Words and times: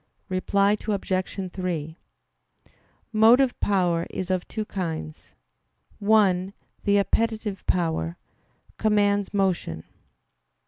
Reply 0.29 0.75
Obj. 0.87 1.51
3: 1.53 1.95
Motive 3.13 3.59
power 3.59 4.07
is 4.09 4.31
of 4.31 4.47
two 4.47 4.65
kinds. 4.65 5.35
One, 5.99 6.53
the 6.85 6.97
appetitive 6.97 7.63
power, 7.67 8.17
commands 8.79 9.31
motion. 9.31 9.83